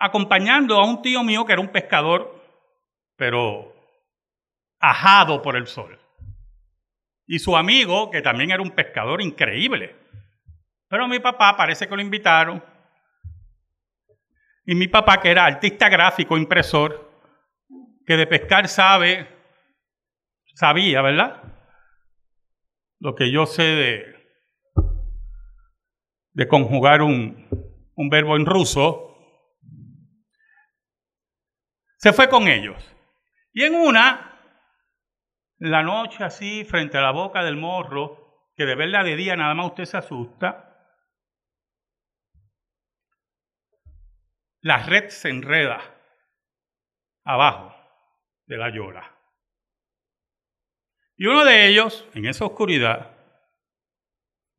acompañando 0.00 0.78
a 0.78 0.86
un 0.86 1.02
tío 1.02 1.22
mío 1.22 1.44
que 1.44 1.52
era 1.52 1.60
un 1.60 1.68
pescador, 1.68 2.42
pero 3.16 3.74
ajado 4.80 5.42
por 5.42 5.54
el 5.54 5.66
sol. 5.66 6.00
Y 7.26 7.40
su 7.40 7.58
amigo, 7.58 8.10
que 8.10 8.22
también 8.22 8.52
era 8.52 8.62
un 8.62 8.70
pescador 8.70 9.20
increíble. 9.20 9.94
Pero 10.88 11.08
mi 11.08 11.18
papá 11.18 11.58
parece 11.58 11.86
que 11.86 11.94
lo 11.94 12.00
invitaron 12.00 12.64
y 14.66 14.74
mi 14.74 14.88
papá, 14.88 15.20
que 15.20 15.30
era 15.30 15.46
artista 15.46 15.88
gráfico, 15.88 16.36
impresor, 16.36 17.08
que 18.04 18.16
de 18.16 18.26
pescar 18.26 18.66
sabe, 18.66 19.28
sabía, 20.54 21.02
¿verdad? 21.02 21.40
Lo 22.98 23.14
que 23.14 23.30
yo 23.30 23.46
sé 23.46 23.62
de, 26.34 26.48
conjugar 26.48 27.00
un, 27.02 27.48
un 27.94 28.10
verbo 28.10 28.36
en 28.36 28.44
ruso, 28.44 29.16
se 31.98 32.12
fue 32.12 32.28
con 32.28 32.48
ellos. 32.48 32.92
Y 33.52 33.62
en 33.62 33.74
una, 33.76 34.40
la 35.58 35.84
noche 35.84 36.24
así, 36.24 36.64
frente 36.64 36.98
a 36.98 37.02
la 37.02 37.12
boca 37.12 37.44
del 37.44 37.56
morro, 37.56 38.50
que 38.56 38.66
de 38.66 38.74
verla 38.74 39.04
de 39.04 39.14
día 39.14 39.36
nada 39.36 39.54
más 39.54 39.66
usted 39.66 39.84
se 39.84 39.96
asusta, 39.96 40.75
la 44.66 44.78
red 44.84 45.10
se 45.10 45.28
enreda 45.28 45.80
abajo 47.22 47.72
de 48.46 48.56
la 48.56 48.68
llora. 48.70 49.16
Y 51.16 51.26
uno 51.26 51.44
de 51.44 51.68
ellos, 51.68 52.04
en 52.14 52.26
esa 52.26 52.46
oscuridad, 52.46 53.16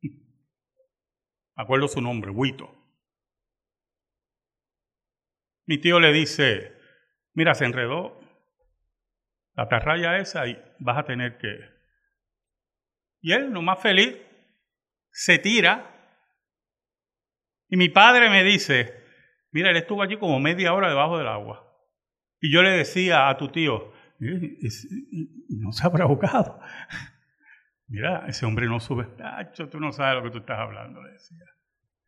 me 0.00 1.62
acuerdo 1.62 1.88
su 1.88 2.00
nombre, 2.00 2.30
Huito. 2.30 2.74
Mi 5.66 5.76
tío 5.76 6.00
le 6.00 6.10
dice, 6.10 6.74
mira, 7.34 7.54
se 7.54 7.66
enredó 7.66 8.18
la 9.56 9.64
atarraya 9.64 10.16
esa 10.16 10.46
y 10.46 10.58
vas 10.78 10.96
a 10.96 11.04
tener 11.04 11.36
que... 11.36 11.60
Y 13.20 13.32
él, 13.32 13.52
no 13.52 13.60
más 13.60 13.82
feliz, 13.82 14.16
se 15.10 15.38
tira. 15.38 15.94
Y 17.68 17.76
mi 17.76 17.90
padre 17.90 18.30
me 18.30 18.42
dice, 18.42 18.97
mira, 19.50 19.70
él 19.70 19.76
estuvo 19.76 20.02
allí 20.02 20.18
como 20.18 20.38
media 20.40 20.72
hora 20.72 20.88
debajo 20.88 21.18
del 21.18 21.28
agua. 21.28 21.64
Y 22.40 22.52
yo 22.52 22.62
le 22.62 22.70
decía 22.70 23.28
a 23.28 23.36
tu 23.36 23.48
tío, 23.48 23.92
no 24.20 25.72
se 25.72 25.86
habrá 25.86 26.04
ahogado. 26.04 26.60
Mira, 27.88 28.26
ese 28.28 28.44
hombre 28.44 28.66
no 28.66 28.80
sube. 28.80 29.06
tú 29.70 29.80
no 29.80 29.92
sabes 29.92 30.16
lo 30.16 30.22
que 30.22 30.30
tú 30.30 30.38
estás 30.38 30.58
hablando, 30.58 31.02
le 31.02 31.12
decía. 31.12 31.44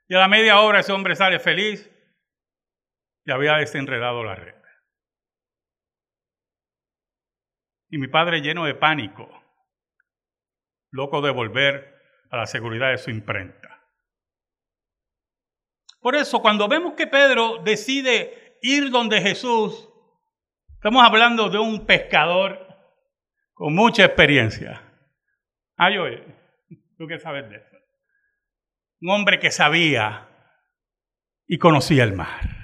Y 0.09 0.14
a 0.14 0.18
la 0.18 0.28
media 0.28 0.61
hora 0.61 0.80
ese 0.80 0.92
hombre 0.92 1.16
sale 1.16 1.38
feliz 1.38 1.90
y 3.25 3.30
había 3.30 3.54
desenredado 3.54 4.23
la 4.25 4.35
red. 4.35 4.54
Y 7.88 7.99
mi 7.99 8.09
padre 8.09 8.40
lleno 8.40 8.64
de 8.66 8.75
pánico, 8.75 9.28
loco 10.90 11.23
de 11.23 11.30
volver 11.30 11.97
a 12.30 12.37
la 12.37 12.47
seguridad 12.47 12.90
de 12.90 12.99
su 12.99 13.11
imprenta. 13.11 13.80
Por 16.00 16.16
eso, 16.16 16.40
cuando 16.40 16.66
vemos 16.66 16.95
que 16.95 17.07
Pedro 17.07 17.59
decide 17.62 18.59
ir 18.62 18.90
donde 18.90 19.21
Jesús, 19.21 19.88
estamos 20.75 21.04
hablando 21.04 21.49
de 21.50 21.59
un 21.59 21.85
pescador 21.87 22.66
con 23.52 23.75
mucha 23.75 24.04
experiencia. 24.04 24.83
Ay, 25.76 25.99
oye, 25.99 26.25
tú 26.97 27.07
qué 27.07 27.19
sabes 27.19 27.49
de 27.50 27.57
eso. 27.57 27.76
Un 29.02 29.11
hombre 29.11 29.38
que 29.38 29.50
sabía 29.50 30.28
y 31.47 31.59
conocía 31.59 32.04
el 32.04 32.14
mar. 32.14 32.61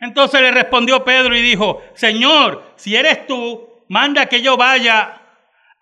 Entonces 0.00 0.40
le 0.40 0.50
respondió 0.52 1.04
Pedro 1.04 1.36
y 1.36 1.42
dijo, 1.42 1.82
Señor, 1.94 2.72
si 2.76 2.96
eres 2.96 3.26
tú, 3.26 3.84
manda 3.88 4.26
que 4.26 4.42
yo 4.42 4.56
vaya 4.56 5.22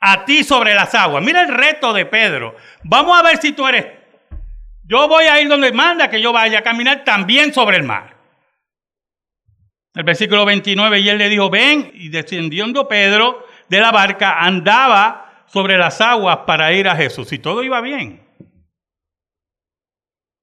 a 0.00 0.24
ti 0.24 0.42
sobre 0.42 0.74
las 0.74 0.94
aguas. 0.94 1.22
Mira 1.22 1.42
el 1.42 1.54
reto 1.54 1.92
de 1.92 2.06
Pedro. 2.06 2.56
Vamos 2.82 3.18
a 3.18 3.22
ver 3.22 3.38
si 3.38 3.52
tú 3.52 3.66
eres. 3.66 3.86
Yo 4.86 5.08
voy 5.08 5.24
a 5.24 5.40
ir 5.40 5.48
donde 5.48 5.72
manda 5.72 6.08
que 6.08 6.20
yo 6.20 6.32
vaya 6.32 6.60
a 6.60 6.62
caminar 6.62 7.02
también 7.04 7.52
sobre 7.52 7.76
el 7.76 7.82
mar. 7.82 8.16
El 9.94 10.04
versículo 10.04 10.44
29, 10.44 11.00
y 11.00 11.08
él 11.08 11.18
le 11.18 11.28
dijo, 11.28 11.50
ven, 11.50 11.90
y 11.94 12.10
descendiendo 12.10 12.86
Pedro 12.86 13.46
de 13.68 13.80
la 13.80 13.90
barca, 13.90 14.38
andaba 14.40 15.44
sobre 15.46 15.78
las 15.78 16.00
aguas 16.00 16.40
para 16.46 16.72
ir 16.72 16.86
a 16.86 16.94
Jesús 16.94 17.32
y 17.32 17.38
todo 17.38 17.62
iba 17.62 17.80
bien. 17.80 18.22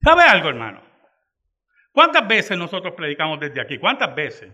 ¿Sabe 0.02 0.24
algo, 0.24 0.50
hermano? 0.50 0.82
¿Cuántas 1.92 2.28
veces 2.28 2.58
nosotros 2.58 2.94
predicamos 2.98 3.40
desde 3.40 3.62
aquí? 3.62 3.78
¿Cuántas 3.78 4.14
veces? 4.16 4.52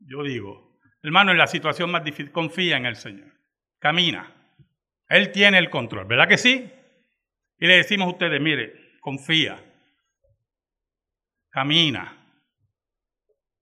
Yo 0.00 0.22
digo, 0.22 0.80
hermano, 1.02 1.30
en 1.30 1.38
la 1.38 1.46
situación 1.46 1.90
más 1.90 2.02
difícil, 2.02 2.32
confía 2.32 2.78
en 2.78 2.86
el 2.86 2.96
Señor. 2.96 3.30
Camina. 3.78 4.34
Él 5.08 5.30
tiene 5.30 5.58
el 5.58 5.70
control, 5.70 6.06
¿verdad 6.06 6.26
que 6.26 6.38
sí? 6.38 6.72
Y 7.58 7.66
le 7.66 7.76
decimos 7.76 8.08
a 8.08 8.12
ustedes, 8.12 8.40
mire, 8.40 8.83
confía. 9.04 9.62
Camina. 11.50 12.40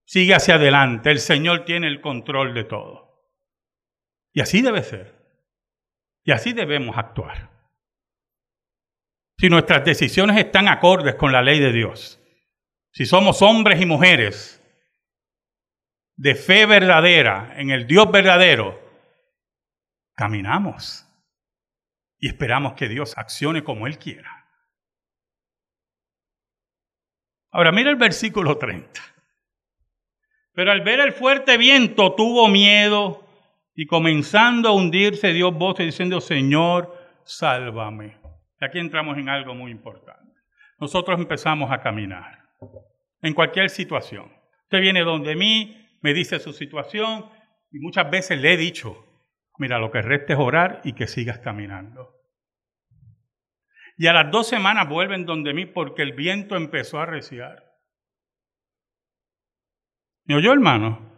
Sigue 0.05 0.37
hacia 0.37 0.55
adelante. 0.55 1.11
El 1.11 1.19
Señor 1.19 1.65
tiene 1.65 1.89
el 1.89 2.01
control 2.01 2.55
de 2.55 2.63
todo. 2.63 3.27
Y 4.33 4.41
así 4.41 4.63
debe 4.63 4.85
ser. 4.85 5.21
Y 6.23 6.31
así 6.31 6.53
debemos 6.53 6.97
actuar. 6.97 7.51
Si 9.37 9.49
nuestras 9.49 9.85
decisiones 9.85 10.39
están 10.39 10.69
acordes 10.69 11.17
con 11.17 11.33
la 11.33 11.43
ley 11.43 11.59
de 11.59 11.73
Dios, 11.73 12.21
si 12.93 13.05
somos 13.05 13.43
hombres 13.43 13.81
y 13.81 13.87
mujeres 13.87 14.63
de 16.15 16.37
fe 16.37 16.67
verdadera 16.67 17.55
en 17.57 17.71
el 17.71 17.89
Dios 17.89 18.09
verdadero, 18.13 18.81
caminamos 20.15 21.05
y 22.21 22.29
esperamos 22.29 22.75
que 22.75 22.89
Dios 22.89 23.19
accione 23.19 23.65
como 23.65 23.89
Él 23.89 23.99
quiera. 23.99 24.42
Ahora 27.53 27.71
mira 27.71 27.91
el 27.91 27.97
versículo 27.97 28.57
30. 28.57 29.01
Pero 30.55 30.73
al 30.73 30.81
ver 30.81 31.01
el 31.01 31.13
fuerte 31.13 31.59
viento 31.59 32.15
tuvo 32.15 32.49
miedo 32.49 33.27
y 33.75 33.87
comenzando 33.87 34.69
a 34.69 34.73
hundirse, 34.73 35.33
dio 35.33 35.53
voces 35.53 35.87
diciendo, 35.87 36.21
Señor, 36.21 36.95
sálvame. 37.25 38.19
Y 38.61 38.65
aquí 38.65 38.79
entramos 38.79 39.19
en 39.19 39.29
algo 39.29 39.55
muy 39.55 39.71
importante. 39.71 40.33
Nosotros 40.79 41.19
empezamos 41.19 41.71
a 41.71 41.81
caminar 41.81 42.43
en 43.21 43.35
cualquier 43.35 43.71
situación. 43.71 44.33
Usted 44.65 44.81
viene 44.81 45.03
donde 45.03 45.37
mí, 45.37 45.79
me 46.01 46.15
dice 46.15 46.41
su 46.41 46.53
situación 46.53 47.27
y 47.71 47.79
muchas 47.79 48.11
veces 48.11 48.41
le 48.41 48.55
he 48.55 48.57
dicho, 48.57 49.07
mira, 49.59 49.79
lo 49.79 49.91
que 49.91 50.03
resta 50.03 50.33
es 50.33 50.39
orar 50.39 50.81
y 50.85 50.95
que 50.95 51.07
sigas 51.07 51.39
caminando. 51.39 52.22
Y 53.97 54.07
a 54.07 54.13
las 54.13 54.31
dos 54.31 54.49
semanas 54.49 54.89
vuelven 54.89 55.27
donde 55.27 55.55
mí 55.55 55.67
porque 55.67 56.03
el 56.03 56.13
viento 56.13 56.57
empezó 56.57 56.99
a 56.99 57.07
reciar. 57.07 57.73
¿Me 60.25 60.37
oyó, 60.37 60.53
hermano? 60.53 61.13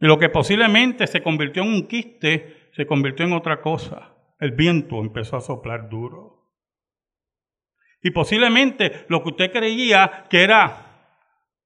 Y 0.00 0.06
lo 0.06 0.18
que 0.18 0.28
posiblemente 0.28 1.06
se 1.06 1.22
convirtió 1.22 1.62
en 1.62 1.68
un 1.68 1.86
quiste, 1.86 2.70
se 2.72 2.86
convirtió 2.86 3.26
en 3.26 3.32
otra 3.32 3.60
cosa. 3.60 4.14
El 4.38 4.52
viento 4.52 5.00
empezó 5.00 5.36
a 5.36 5.40
soplar 5.40 5.88
duro. 5.88 6.52
Y 8.02 8.10
posiblemente 8.10 9.06
lo 9.08 9.22
que 9.22 9.28
usted 9.28 9.52
creía 9.52 10.26
que 10.28 10.42
era 10.42 10.92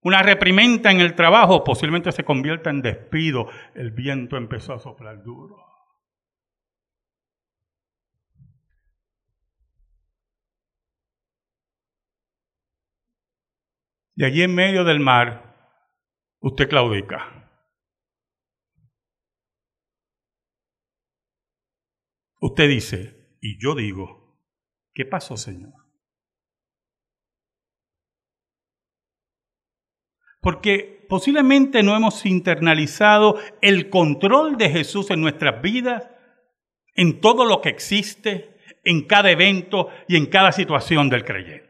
una 0.02 0.22
reprimenda 0.22 0.90
en 0.90 1.00
el 1.00 1.14
trabajo, 1.14 1.64
posiblemente 1.64 2.12
se 2.12 2.24
convierta 2.24 2.70
en 2.70 2.82
despido. 2.82 3.48
El 3.74 3.90
viento 3.90 4.36
empezó 4.36 4.74
a 4.74 4.78
soplar 4.78 5.22
duro. 5.22 5.75
Y 14.16 14.24
allí 14.24 14.42
en 14.42 14.54
medio 14.54 14.82
del 14.82 14.98
mar, 14.98 15.54
usted 16.40 16.68
claudica. 16.68 17.50
Usted 22.40 22.68
dice, 22.68 23.36
y 23.42 23.62
yo 23.62 23.74
digo, 23.74 24.40
¿qué 24.94 25.04
pasó, 25.04 25.36
Señor? 25.36 25.74
Porque 30.40 31.04
posiblemente 31.10 31.82
no 31.82 31.94
hemos 31.94 32.24
internalizado 32.24 33.38
el 33.60 33.90
control 33.90 34.56
de 34.56 34.70
Jesús 34.70 35.10
en 35.10 35.20
nuestras 35.20 35.60
vidas, 35.60 36.08
en 36.94 37.20
todo 37.20 37.44
lo 37.44 37.60
que 37.60 37.68
existe, 37.68 38.56
en 38.82 39.06
cada 39.06 39.30
evento 39.30 39.88
y 40.08 40.16
en 40.16 40.26
cada 40.26 40.52
situación 40.52 41.10
del 41.10 41.24
creyente. 41.24 41.65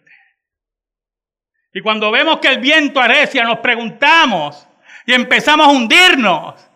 Y 1.76 1.82
cuando 1.82 2.10
vemos 2.10 2.38
que 2.38 2.48
el 2.48 2.58
viento 2.58 2.98
arecia, 3.02 3.44
nos 3.44 3.58
preguntamos 3.58 4.66
y 5.04 5.12
empezamos 5.12 5.66
a 5.66 5.70
hundirnos 5.70 6.70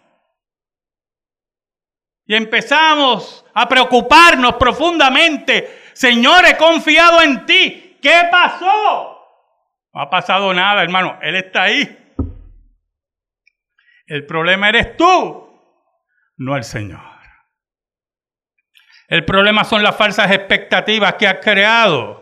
y 2.27 2.35
empezamos 2.35 3.47
a 3.55 3.67
preocuparnos 3.67 4.57
profundamente. 4.57 5.85
Señor, 5.95 6.45
he 6.45 6.55
confiado 6.59 7.23
en 7.23 7.47
ti. 7.47 7.97
¿Qué 8.03 8.29
pasó? 8.31 9.27
No 9.95 10.03
ha 10.03 10.11
pasado 10.11 10.53
nada, 10.53 10.83
hermano. 10.83 11.19
Él 11.23 11.37
está 11.37 11.63
ahí. 11.63 12.15
El 14.07 14.27
problema 14.27 14.69
eres 14.69 14.99
tú, 14.99 15.51
no 16.37 16.57
el 16.59 16.65
Señor. 16.65 17.01
El 19.09 19.25
problema 19.25 19.65
son 19.65 19.83
las 19.83 19.97
falsas 19.97 20.31
expectativas 20.31 21.15
que 21.15 21.27
has 21.27 21.39
creado. 21.43 22.20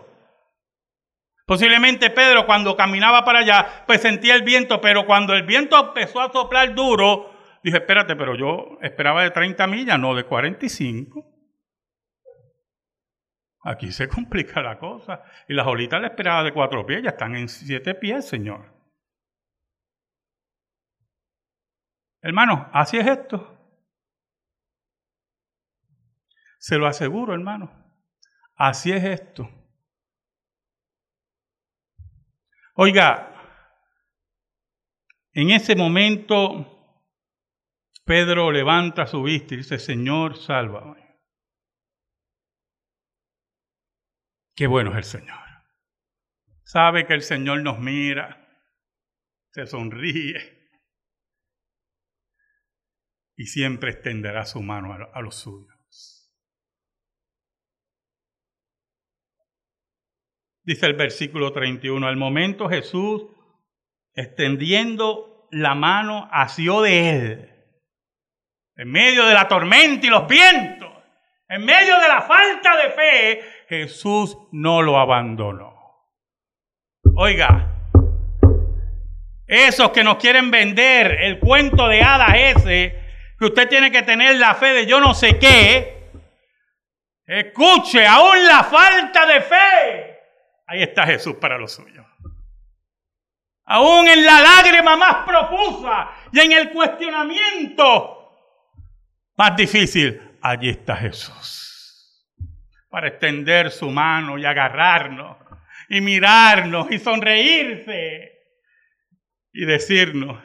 Posiblemente 1.49 2.11
Pedro 2.11 2.47
cuando 2.47 2.77
caminaba 2.77 3.25
para 3.25 3.41
allá, 3.41 3.85
pues 3.89 4.03
sentía 4.03 4.37
el 4.37 4.43
viento, 4.43 4.81
pero 4.81 5.05
cuando 5.05 5.35
el 5.35 5.43
viento 5.43 5.77
empezó 5.77 6.21
a 6.21 6.31
soplar 6.31 6.77
duro, 6.77 7.37
Dije, 7.63 7.79
espérate, 7.79 8.15
pero 8.17 8.37
yo 8.37 8.79
esperaba 8.81 9.23
de 9.23 9.31
30 9.31 9.67
millas, 9.67 9.99
no 9.99 10.15
de 10.15 10.25
45. 10.25 11.25
Aquí 13.65 13.91
se 13.93 14.09
complica 14.09 14.63
la 14.63 14.79
cosa. 14.79 15.25
Y 15.49 15.55
las 15.55 15.67
olitas 15.67 16.01
le 16.01 16.09
esperaba 16.09 16.43
de 16.43 16.53
cuatro 16.53 16.87
pies, 16.87 17.03
ya 17.03 17.11
están 17.11 17.35
en 17.37 17.49
siete 17.49 17.95
pies, 17.95 18.29
Señor. 18.29 18.75
Hermano, 22.21 22.69
así 22.73 22.97
es 22.97 23.07
esto. 23.07 23.55
Se 26.59 26.77
lo 26.77 26.87
aseguro, 26.87 27.35
hermano. 27.35 27.71
Así 28.57 28.93
es 28.93 29.05
esto. 29.05 29.49
Oiga, 32.81 33.35
en 35.33 35.51
ese 35.51 35.75
momento 35.75 37.03
Pedro 38.05 38.53
levanta 38.53 39.05
su 39.09 39.21
vista 39.25 39.55
y 39.55 39.57
dice, 39.57 39.81
Señor, 39.81 40.37
sálvame. 40.37 41.19
Qué 44.55 44.69
bueno 44.69 44.93
es 44.93 44.99
el 44.99 45.21
Señor. 45.23 45.41
Sabe 46.63 47.05
que 47.05 47.15
el 47.15 47.23
Señor 47.23 47.63
nos 47.63 47.81
mira, 47.81 48.47
se 49.51 49.67
sonríe 49.67 50.71
y 53.37 53.47
siempre 53.47 53.91
extenderá 53.91 54.45
su 54.45 54.63
mano 54.63 54.93
a 55.13 55.21
los 55.21 55.35
suyos. 55.35 55.78
Dice 60.69 60.85
el 60.85 60.93
versículo 60.93 61.51
31, 61.51 62.07
al 62.07 62.19
momento 62.19 62.69
Jesús, 62.69 63.23
extendiendo 64.15 65.49
la 65.51 65.75
mano, 65.75 66.29
asió 66.31 66.83
de 66.83 67.09
él, 67.09 67.51
en 68.77 68.91
medio 68.91 69.25
de 69.25 69.33
la 69.33 69.49
tormenta 69.49 70.07
y 70.07 70.11
los 70.11 70.29
vientos, 70.29 70.93
en 71.49 71.65
medio 71.65 71.99
de 71.99 72.09
la 72.09 72.21
falta 72.21 72.77
de 72.77 72.91
fe, 72.91 73.41
Jesús 73.71 74.37
no 74.53 74.83
lo 74.83 74.99
abandonó. 74.99 75.75
Oiga, 77.17 77.73
esos 79.47 79.91
que 79.93 80.05
nos 80.05 80.19
quieren 80.19 80.51
vender 80.51 81.17
el 81.23 81.39
cuento 81.39 81.89
de 81.89 82.03
hadas 82.03 82.35
ese, 82.35 82.95
que 83.39 83.47
usted 83.47 83.71
tiene 83.71 83.91
que 83.91 84.03
tener 84.03 84.37
la 84.37 84.55
fe 84.55 84.75
de 84.75 84.87
yo 84.87 85.01
no 85.01 85.15
sé 85.15 85.39
qué, 85.39 86.11
escuche, 87.25 88.07
aún 88.07 88.47
la 88.47 88.65
falta 88.65 89.25
de 89.25 89.41
fe 89.41 90.18
Ahí 90.69 90.83
está 90.83 91.07
Jesús 91.07 91.35
para 91.37 91.59
los 91.59 91.73
suyos. 91.73 92.07
Aún 93.65 94.07
en 94.07 94.25
la 94.25 94.41
lágrima 94.41 94.97
más 94.97 95.27
profusa 95.27 96.11
y 96.31 96.41
en 96.41 96.53
el 96.53 96.71
cuestionamiento 96.71 98.19
más 99.39 99.57
difícil, 99.57 100.21
allí 100.43 100.69
está 100.69 100.97
Jesús. 100.97 102.27
Para 102.91 103.09
extender 103.09 103.71
su 103.71 103.89
mano 103.89 104.37
y 104.37 104.45
agarrarnos 104.45 105.37
y 105.89 106.01
mirarnos 106.01 106.91
y 106.91 106.99
sonreírse 106.99 108.33
y 109.53 109.65
decirnos, 109.65 110.43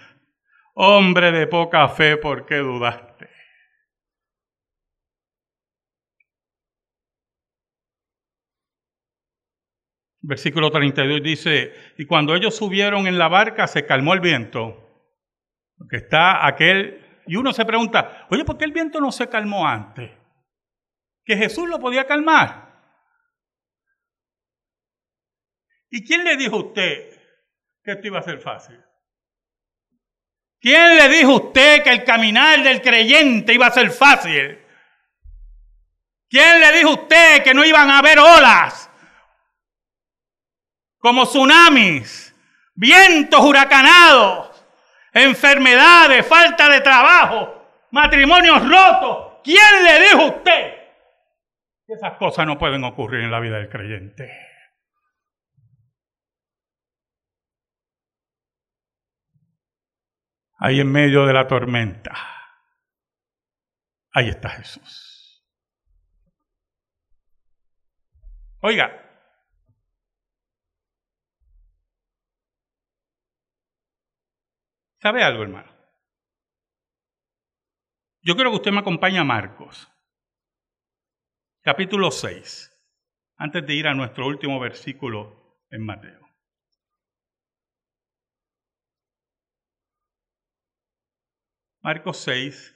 hombre 0.73 1.31
de 1.31 1.47
poca 1.47 1.89
fe, 1.89 2.17
¿por 2.17 2.45
qué 2.45 2.57
dudaste? 2.57 3.29
Versículo 10.25 10.71
32 10.71 11.21
dice, 11.21 11.73
y 11.97 12.05
cuando 12.05 12.33
ellos 12.33 12.55
subieron 12.55 13.07
en 13.07 13.17
la 13.17 13.27
barca 13.27 13.67
se 13.67 13.85
calmó 13.85 14.13
el 14.13 14.21
viento, 14.21 15.05
porque 15.77 15.97
está 15.97 16.47
aquel, 16.47 17.21
y 17.27 17.35
uno 17.35 17.51
se 17.51 17.65
pregunta, 17.65 18.25
oye, 18.29 18.45
¿por 18.45 18.57
qué 18.57 18.63
el 18.63 18.71
viento 18.71 19.01
no 19.01 19.11
se 19.11 19.27
calmó 19.27 19.67
antes? 19.67 20.11
Que 21.25 21.35
Jesús 21.35 21.67
lo 21.67 21.77
podía 21.77 22.07
calmar. 22.07 22.71
¿Y 25.89 26.05
quién 26.05 26.23
le 26.23 26.37
dijo 26.37 26.55
a 26.55 26.65
usted 26.67 27.21
que 27.83 27.91
esto 27.91 28.07
iba 28.07 28.19
a 28.19 28.23
ser 28.23 28.39
fácil? 28.39 28.79
¿Quién 30.61 30.95
le 30.95 31.09
dijo 31.09 31.31
a 31.31 31.35
usted 31.47 31.83
que 31.83 31.89
el 31.89 32.05
caminar 32.05 32.63
del 32.63 32.81
creyente 32.81 33.53
iba 33.53 33.67
a 33.67 33.71
ser 33.71 33.91
fácil? 33.91 34.57
¿Quién 36.29 36.61
le 36.61 36.71
dijo 36.77 36.91
a 36.91 36.93
usted 36.93 37.43
que 37.43 37.53
no 37.53 37.65
iban 37.65 37.89
a 37.89 37.99
haber 37.99 38.19
olas? 38.19 38.82
Como 41.03 41.25
tsunamis, 41.25 42.33
vientos 42.75 43.41
huracanados, 43.41 44.65
enfermedades, 45.11 46.25
falta 46.25 46.69
de 46.69 46.79
trabajo, 46.79 47.89
matrimonios 47.91 48.61
rotos. 48.61 49.41
¿Quién 49.43 49.83
le 49.83 49.99
dijo 49.99 50.21
a 50.21 50.25
usted 50.27 50.73
que 51.85 51.93
esas 51.93 52.17
cosas 52.17 52.45
no 52.45 52.57
pueden 52.57 52.85
ocurrir 52.85 53.19
en 53.19 53.31
la 53.31 53.41
vida 53.41 53.57
del 53.57 53.67
creyente? 53.67 54.31
Ahí 60.59 60.79
en 60.79 60.89
medio 60.89 61.25
de 61.25 61.33
la 61.33 61.49
tormenta, 61.49 62.15
ahí 64.13 64.29
está 64.29 64.51
Jesús. 64.51 65.43
Oiga, 68.61 69.02
¿Sabe 75.03 75.21
algo, 75.21 75.43
hermano? 75.43 75.69
Yo 78.21 78.35
quiero 78.35 78.51
que 78.51 78.55
usted 78.55 78.71
me 78.71 78.79
acompañe 78.79 79.19
a 79.19 79.25
Marcos, 79.25 79.91
capítulo 81.61 82.09
6, 82.09 82.71
antes 83.35 83.67
de 83.67 83.73
ir 83.75 83.89
a 83.89 83.95
nuestro 83.95 84.25
último 84.25 84.61
versículo 84.61 85.59
en 85.71 85.85
Mateo. 85.85 86.25
Marcos 91.81 92.19
6, 92.19 92.72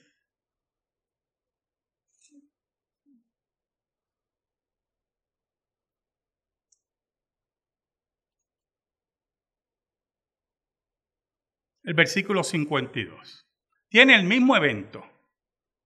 el 11.88 11.93
versículo 11.93 12.43
52. 12.43 13.47
Tiene 13.88 14.13
el 14.13 14.26
mismo 14.26 14.58
evento, 14.58 15.06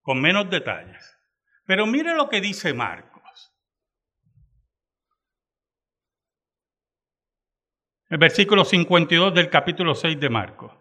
con 0.01 0.19
menos 0.19 0.49
detalles. 0.49 1.15
Pero 1.63 1.85
mire 1.85 2.15
lo 2.15 2.27
que 2.27 2.41
dice 2.41 2.73
Marcos. 2.73 3.53
El 8.09 8.17
versículo 8.17 8.65
52 8.65 9.35
del 9.35 9.51
capítulo 9.51 9.93
6 9.93 10.19
de 10.19 10.29
Marcos. 10.31 10.71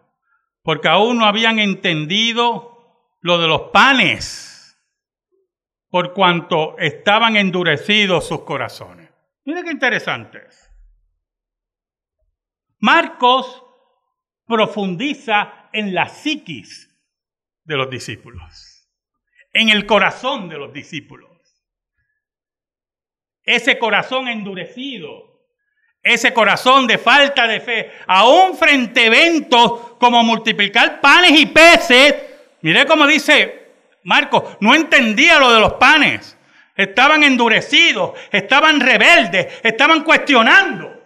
Porque 0.63 0.87
aún 0.87 1.19
no 1.19 1.25
habían 1.25 1.59
entendido 1.59 3.15
lo 3.21 3.37
de 3.37 3.47
los 3.47 3.69
panes, 3.69 4.75
por 5.89 6.13
cuanto 6.13 6.75
estaban 6.79 7.35
endurecidos 7.35 8.27
sus 8.27 8.41
corazones. 8.41 9.11
Mire 9.45 9.63
qué 9.63 9.71
interesante 9.71 10.41
Marcos 12.79 13.63
profundiza 14.51 15.69
en 15.71 15.93
la 15.93 16.09
psiquis 16.09 16.93
de 17.63 17.77
los 17.77 17.89
discípulos, 17.89 18.85
en 19.53 19.69
el 19.69 19.85
corazón 19.85 20.49
de 20.49 20.57
los 20.57 20.73
discípulos. 20.73 21.29
Ese 23.43 23.79
corazón 23.79 24.27
endurecido, 24.27 25.09
ese 26.03 26.33
corazón 26.33 26.85
de 26.85 26.97
falta 26.97 27.47
de 27.47 27.61
fe, 27.61 27.91
aún 28.07 28.57
frente 28.57 28.99
a 28.99 29.05
eventos 29.05 29.93
como 29.97 30.21
multiplicar 30.21 30.99
panes 30.99 31.31
y 31.39 31.45
peces, 31.45 32.15
mire 32.61 32.85
cómo 32.85 33.07
dice 33.07 33.71
Marcos, 34.03 34.57
no 34.59 34.75
entendía 34.75 35.39
lo 35.39 35.53
de 35.53 35.61
los 35.61 35.73
panes, 35.75 36.37
estaban 36.75 37.23
endurecidos, 37.23 38.19
estaban 38.33 38.81
rebeldes, 38.81 39.61
estaban 39.63 40.03
cuestionando. 40.03 41.00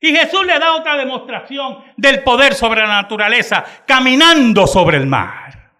Y 0.00 0.14
Jesús 0.14 0.44
le 0.44 0.58
da 0.58 0.74
otra 0.74 0.96
demostración 0.96 1.84
del 1.96 2.22
poder 2.22 2.54
sobre 2.54 2.82
la 2.82 3.02
naturaleza, 3.02 3.64
caminando 3.86 4.66
sobre 4.66 4.98
el 4.98 5.06
mar. 5.06 5.72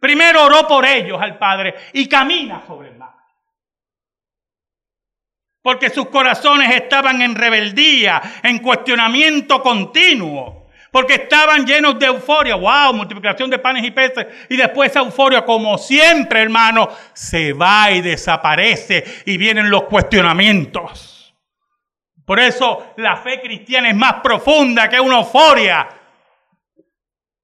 Primero 0.00 0.44
oró 0.44 0.66
por 0.66 0.84
ellos 0.84 1.20
al 1.20 1.38
Padre 1.38 1.74
y 1.92 2.08
camina 2.08 2.62
sobre 2.66 2.88
el 2.88 2.96
mar. 2.96 3.14
Porque 5.62 5.88
sus 5.88 6.08
corazones 6.08 6.74
estaban 6.74 7.22
en 7.22 7.34
rebeldía, 7.34 8.20
en 8.42 8.58
cuestionamiento 8.58 9.62
continuo. 9.62 10.68
Porque 10.90 11.14
estaban 11.14 11.66
llenos 11.66 11.98
de 11.98 12.06
euforia. 12.06 12.54
¡Wow! 12.54 12.92
Multiplicación 12.92 13.50
de 13.50 13.58
panes 13.58 13.82
y 13.84 13.90
peces. 13.90 14.26
Y 14.48 14.56
después 14.56 14.90
esa 14.90 15.00
euforia, 15.00 15.44
como 15.44 15.78
siempre, 15.78 16.42
hermano, 16.42 16.88
se 17.14 17.52
va 17.52 17.90
y 17.90 18.00
desaparece 18.00 19.22
y 19.24 19.38
vienen 19.38 19.70
los 19.70 19.84
cuestionamientos. 19.84 21.13
Por 22.24 22.40
eso 22.40 22.94
la 22.96 23.16
fe 23.16 23.40
cristiana 23.40 23.90
es 23.90 23.96
más 23.96 24.14
profunda 24.22 24.88
que 24.88 24.98
una 24.98 25.18
euforia 25.18 25.88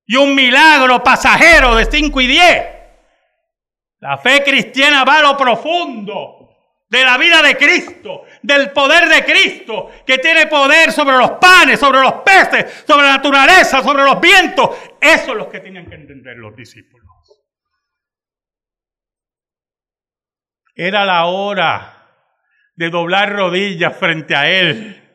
y 0.07 0.17
un 0.17 0.35
milagro 0.35 1.03
pasajero 1.03 1.77
de 1.77 1.85
5 1.85 2.21
y 2.21 2.27
10. 2.27 2.67
La 4.01 4.17
fe 4.19 4.43
cristiana 4.43 5.05
va 5.05 5.19
a 5.19 5.23
lo 5.23 5.37
profundo 5.37 6.41
de 6.89 7.05
la 7.05 7.17
vida 7.19 7.43
de 7.43 7.57
Cristo. 7.57 8.25
del 8.43 8.71
poder 8.73 9.07
de 9.09 9.23
Cristo, 9.23 9.91
que 10.07 10.17
tiene 10.17 10.47
poder 10.47 10.93
sobre 10.93 11.17
los 11.19 11.33
panes, 11.33 11.79
sobre 11.79 12.01
los 12.01 12.15
peces, 12.15 12.85
sobre 12.87 13.07
la 13.07 13.17
naturaleza, 13.17 13.83
sobre 13.83 14.03
los 14.03 14.19
vientos. 14.19 14.71
Eso 14.99 15.33
es 15.33 15.37
lo 15.37 15.49
que 15.49 15.61
tenían 15.61 15.87
que 15.87 15.95
entender 15.95 16.39
los 16.39 16.57
discípulos. 16.57 17.07
Era 20.75 21.05
la 21.05 21.27
hora 21.27 22.00
de 22.81 22.89
doblar 22.89 23.35
rodillas 23.35 23.95
frente 23.95 24.35
a 24.35 24.49
Él. 24.49 25.07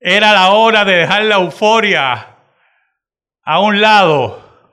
Era 0.00 0.32
la 0.32 0.52
hora 0.52 0.86
de 0.86 0.94
dejar 0.94 1.24
la 1.24 1.34
euforia 1.34 2.38
a 3.42 3.60
un 3.60 3.82
lado 3.82 4.72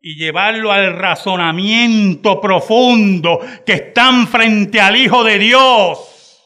y 0.00 0.16
llevarlo 0.16 0.72
al 0.72 0.96
razonamiento 0.96 2.40
profundo 2.40 3.38
que 3.66 3.74
están 3.74 4.28
frente 4.28 4.80
al 4.80 4.96
Hijo 4.96 5.22
de 5.22 5.38
Dios. 5.38 6.42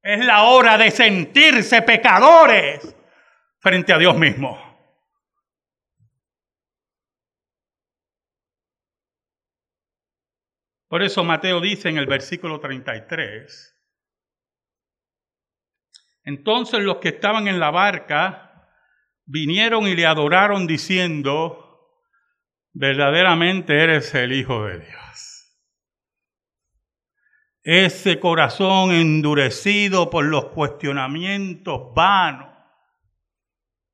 Es 0.00 0.24
la 0.24 0.44
hora 0.44 0.78
de 0.78 0.92
sentirse 0.92 1.82
pecadores 1.82 2.94
frente 3.58 3.92
a 3.92 3.98
Dios 3.98 4.16
mismo. 4.16 4.56
Por 10.86 11.02
eso 11.02 11.24
Mateo 11.24 11.60
dice 11.60 11.88
en 11.88 11.98
el 11.98 12.06
versículo 12.06 12.60
33, 12.60 13.71
entonces 16.24 16.80
los 16.80 16.98
que 16.98 17.08
estaban 17.08 17.48
en 17.48 17.58
la 17.58 17.70
barca 17.70 18.68
vinieron 19.24 19.86
y 19.86 19.94
le 19.94 20.06
adoraron 20.06 20.66
diciendo, 20.66 21.62
verdaderamente 22.72 23.82
eres 23.82 24.14
el 24.14 24.32
Hijo 24.32 24.66
de 24.66 24.80
Dios. 24.80 24.98
Ese 27.64 28.18
corazón 28.18 28.92
endurecido 28.92 30.10
por 30.10 30.24
los 30.24 30.46
cuestionamientos 30.46 31.94
vanos, 31.94 32.48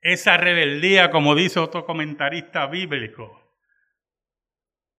esa 0.00 0.36
rebeldía, 0.36 1.10
como 1.10 1.34
dice 1.34 1.60
otro 1.60 1.84
comentarista 1.84 2.66
bíblico, 2.66 3.38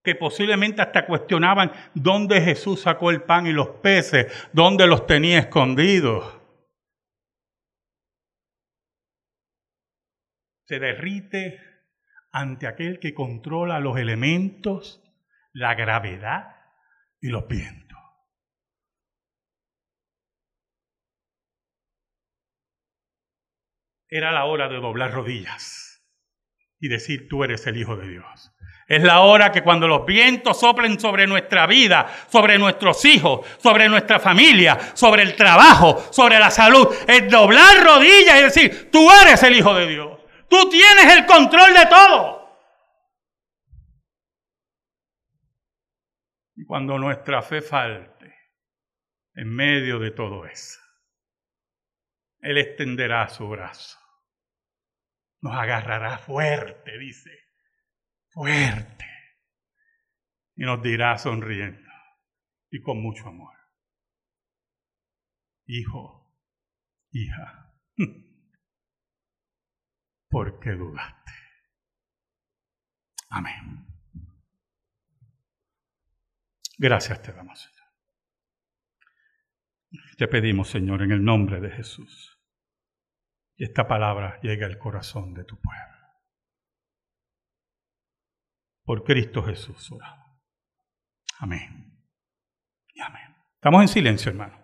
que 0.03 0.15
posiblemente 0.15 0.81
hasta 0.81 1.05
cuestionaban 1.05 1.71
dónde 1.93 2.41
Jesús 2.41 2.81
sacó 2.81 3.09
el 3.09 3.23
pan 3.23 3.47
y 3.47 3.53
los 3.53 3.69
peces, 3.81 4.27
dónde 4.53 4.87
los 4.87 5.07
tenía 5.07 5.39
escondidos. 5.39 6.38
Se 10.69 10.77
derrite 10.77 11.60
ante 12.32 12.67
aquel 12.67 12.99
que 12.99 13.15
controla 13.15 13.79
los 13.79 13.97
elementos, 13.97 15.01
la 15.51 15.73
gravedad 15.73 16.58
y 17.19 17.29
los 17.29 17.47
vientos. 17.47 17.97
Era 24.08 24.32
la 24.32 24.45
hora 24.45 24.69
de 24.69 24.75
doblar 24.75 25.12
rodillas 25.12 26.05
y 26.79 26.88
decir, 26.88 27.27
tú 27.27 27.43
eres 27.43 27.65
el 27.65 27.77
Hijo 27.77 27.95
de 27.95 28.08
Dios. 28.08 28.53
Es 28.88 29.01
la 29.01 29.21
hora 29.21 29.51
que 29.51 29.63
cuando 29.63 29.88
los 29.88 30.05
vientos 30.05 30.60
soplen 30.60 30.99
sobre 30.99 31.25
nuestra 31.25 31.65
vida, 31.65 32.08
sobre 32.29 32.60
nuestros 32.60 33.03
hijos, 33.05 33.43
sobre 33.58 33.89
nuestra 33.89 34.19
familia, 34.19 34.77
sobre 34.93 35.23
el 35.23 35.36
trabajo, 35.36 35.97
sobre 36.12 36.38
la 36.38 36.51
salud, 36.51 36.88
es 37.08 37.27
doblar 37.27 37.84
rodillas 37.84 38.39
y 38.39 38.43
decir, 38.43 38.91
tú 38.91 39.10
eres 39.10 39.41
el 39.41 39.55
Hijo 39.55 39.73
de 39.73 39.88
Dios. 39.88 40.18
Tú 40.49 40.69
tienes 40.69 41.17
el 41.17 41.25
control 41.25 41.73
de 41.73 41.85
todo. 41.85 42.39
Y 46.55 46.65
cuando 46.65 46.97
nuestra 46.97 47.41
fe 47.41 47.62
falte 47.62 48.35
en 49.35 49.53
medio 49.53 49.99
de 49.99 50.12
todo 50.12 50.45
eso, 50.45 50.79
Él 52.39 52.57
extenderá 52.57 53.29
su 53.29 53.47
brazo. 53.47 53.99
Nos 55.41 55.55
agarrará 55.55 56.17
fuerte, 56.17 56.97
dice 56.97 57.31
fuerte. 58.29 59.05
Y 60.55 60.63
nos 60.63 60.81
dirá 60.81 61.17
sonriendo 61.17 61.89
y 62.69 62.81
con 62.81 63.01
mucho 63.01 63.27
amor. 63.27 63.55
Hijo, 65.65 66.35
hija, 67.12 67.73
¿por 70.29 70.59
qué 70.59 70.71
dudaste? 70.71 71.31
Amén. 73.29 73.85
Gracias 76.77 77.21
te 77.21 77.33
damos, 77.33 77.59
Señor. 77.59 77.79
Te 80.17 80.27
pedimos, 80.27 80.69
Señor, 80.69 81.01
en 81.01 81.11
el 81.11 81.23
nombre 81.23 81.59
de 81.59 81.71
Jesús, 81.71 82.39
que 83.55 83.65
esta 83.65 83.87
palabra 83.87 84.39
llegue 84.41 84.65
al 84.65 84.77
corazón 84.77 85.33
de 85.33 85.43
tu 85.43 85.59
pueblo. 85.59 85.97
Por 88.83 89.03
Cristo 89.03 89.43
Jesús 89.43 89.91
oramos. 89.91 90.41
Amén. 91.39 92.05
Y 92.93 93.01
amén. 93.01 93.35
Estamos 93.55 93.81
en 93.81 93.87
silencio, 93.87 94.31
hermano. 94.31 94.58